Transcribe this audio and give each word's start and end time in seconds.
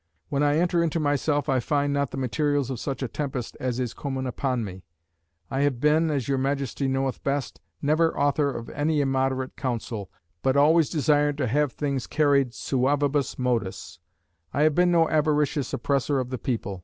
"When 0.29 0.41
I 0.41 0.57
enter 0.57 0.83
into 0.83 0.99
myself, 0.99 1.47
I 1.47 1.59
find 1.59 1.93
not 1.93 2.09
the 2.09 2.17
materials 2.17 2.71
of 2.71 2.79
such 2.79 3.03
a 3.03 3.07
tempest 3.07 3.55
as 3.59 3.79
is 3.79 3.93
comen 3.93 4.25
upon 4.25 4.63
me. 4.65 4.81
I 5.51 5.61
have 5.61 5.79
been 5.79 6.09
(as 6.09 6.27
your 6.27 6.39
Majesty 6.39 6.87
knoweth 6.87 7.21
best) 7.23 7.61
never 7.83 8.17
author 8.19 8.49
of 8.49 8.67
any 8.71 8.99
immoderate 8.99 9.55
counsel, 9.55 10.09
but 10.41 10.57
always 10.57 10.89
desired 10.89 11.37
to 11.37 11.45
have 11.45 11.73
things 11.73 12.07
carried 12.07 12.49
suavibus 12.55 13.35
modis. 13.37 13.99
I 14.51 14.63
have 14.63 14.73
been 14.73 14.89
no 14.91 15.07
avaricious 15.07 15.71
oppressor 15.71 16.19
of 16.19 16.31
the 16.31 16.39
people. 16.39 16.79